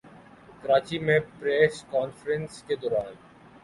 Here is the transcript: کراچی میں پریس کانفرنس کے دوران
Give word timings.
کراچی 0.61 0.97
میں 0.99 1.19
پریس 1.39 1.83
کانفرنس 1.91 2.61
کے 2.63 2.75
دوران 2.75 3.13